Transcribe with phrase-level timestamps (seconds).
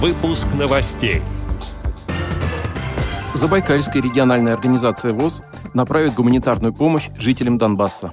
[0.00, 1.22] Выпуск новостей.
[3.34, 5.42] Забайкальская региональная организация ВОЗ
[5.74, 8.12] направит гуманитарную помощь жителям Донбасса.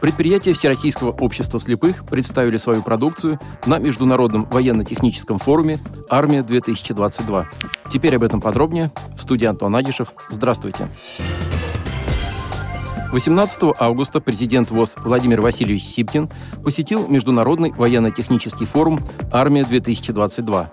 [0.00, 7.44] Предприятия Всероссийского общества слепых представили свою продукцию на Международном военно-техническом форуме «Армия-2022».
[7.88, 8.90] Теперь об этом подробнее.
[9.16, 10.12] В студии Антон Агишев.
[10.30, 10.88] Здравствуйте.
[13.12, 16.28] 18 августа президент ВОЗ Владимир Васильевич Сипкин
[16.64, 18.98] посетил Международный военно-технический форум
[19.30, 20.66] «Армия-2022».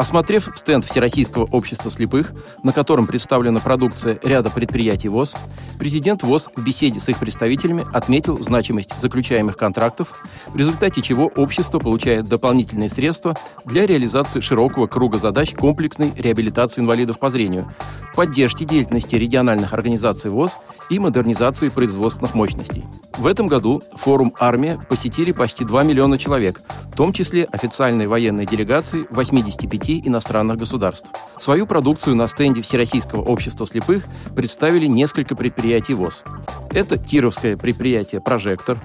[0.00, 2.32] Осмотрев стенд Всероссийского общества слепых,
[2.62, 5.36] на котором представлена продукция ряда предприятий ВОЗ,
[5.78, 11.80] президент ВОЗ в беседе с их представителями отметил значимость заключаемых контрактов, в результате чего общество
[11.80, 13.36] получает дополнительные средства
[13.66, 17.70] для реализации широкого круга задач комплексной реабилитации инвалидов по зрению,
[18.16, 20.56] поддержки деятельности региональных организаций ВОЗ
[20.88, 22.86] и модернизации производственных мощностей.
[23.20, 28.46] В этом году форум «Армия» посетили почти 2 миллиона человек, в том числе официальные военные
[28.46, 31.10] делегации 85 иностранных государств.
[31.38, 36.24] Свою продукцию на стенде Всероссийского общества слепых представили несколько предприятий ВОЗ.
[36.70, 38.80] Это Кировское предприятие «Прожектор»,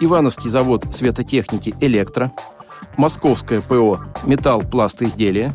[0.00, 2.32] Ивановский завод светотехники «Электро»,
[2.96, 5.52] Московское ПО «Металл, пласт изделия»,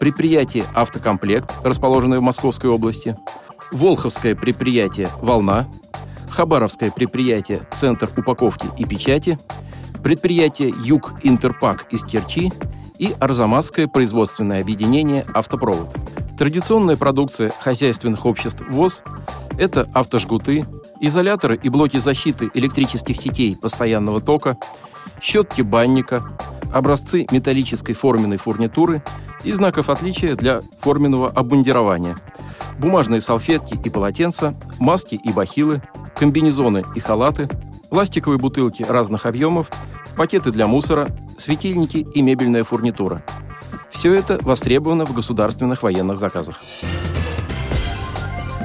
[0.00, 3.16] предприятие «Автокомплект», расположенное в Московской области,
[3.70, 5.68] Волховское предприятие «Волна»,
[6.34, 9.38] Хабаровское предприятие «Центр упаковки и печати»,
[10.02, 12.52] предприятие «Юг Интерпак» из Керчи
[12.98, 15.94] и Арзамасское производственное объединение «Автопровод».
[16.36, 19.04] Традиционная продукция хозяйственных обществ ВОЗ–
[19.58, 20.64] это автожгуты,
[21.00, 24.56] изоляторы и блоки защиты электрических сетей постоянного тока,
[25.22, 26.36] щетки банника,
[26.72, 29.04] образцы металлической форменной фурнитуры
[29.44, 32.18] и знаков отличия для форменного обмундирования,
[32.76, 35.80] бумажные салфетки и полотенца, маски и бахилы,
[36.14, 37.48] комбинезоны и халаты,
[37.90, 39.70] пластиковые бутылки разных объемов,
[40.16, 43.22] пакеты для мусора, светильники и мебельная фурнитура.
[43.90, 46.60] Все это востребовано в государственных военных заказах.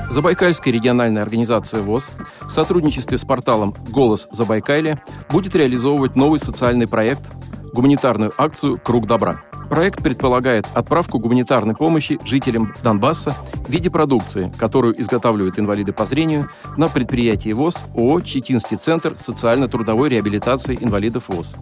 [0.09, 2.09] Забайкальская региональная организация ВОЗ
[2.41, 7.21] в сотрудничестве с порталом «Голос Забайкалья» будет реализовывать новый социальный проект–
[7.73, 9.43] гуманитарную акцию «Круг добра».
[9.69, 16.49] Проект предполагает отправку гуманитарной помощи жителям Донбасса в виде продукции, которую изготавливают инвалиды по зрению
[16.75, 21.55] на предприятии ВОЗ ООО «Читинский центр социально-трудовой реабилитации инвалидов ВОЗ».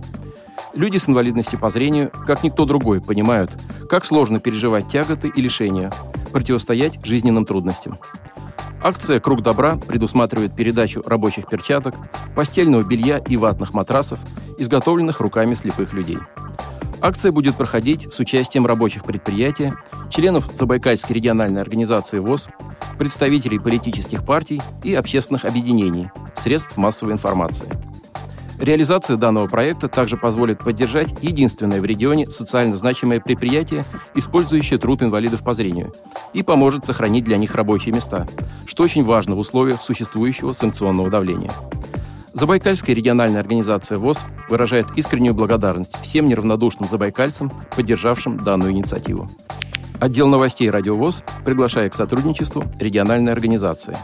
[0.73, 3.51] Люди с инвалидностью по зрению, как никто другой, понимают,
[3.90, 5.91] как сложно переживать тяготы и лишения,
[6.31, 7.97] противостоять жизненным трудностям.
[8.81, 11.96] Акция «Круг добра» предусматривает передачу рабочих перчаток,
[12.35, 14.19] постельного белья и ватных матрасов,
[14.57, 16.19] изготовленных руками слепых людей.
[17.00, 19.72] Акция будет проходить с участием рабочих предприятий,
[20.09, 22.50] членов Забайкальской региональной организации ВОЗ,
[22.97, 27.69] представителей политических партий и общественных объединений, средств массовой информации.
[28.59, 33.85] Реализация данного проекта также позволит поддержать единственное в регионе социально значимое предприятие,
[34.16, 35.94] использующее труд инвалидов по зрению,
[36.34, 38.28] и поможет сохранить для них рабочие места,
[38.66, 41.52] что очень важно в условиях существующего санкционного давления.
[42.40, 49.31] Забайкальская региональная организация ВОЗ выражает искреннюю благодарность всем неравнодушным забайкальцам, поддержавшим данную инициативу.
[50.00, 53.97] Отдел новостей «Радио ВОЗ» приглашает к сотрудничеству региональной организации.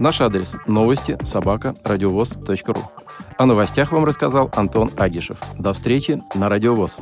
[0.00, 2.82] Наш адрес– новости собака радиовоз.ру.
[3.38, 5.38] О новостях вам рассказал Антон Агишев.
[5.56, 6.98] До встречи на «Радио ВОЗ».